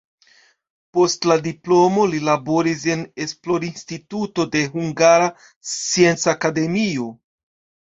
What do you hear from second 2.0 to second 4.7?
li laboris en esplorinstituto de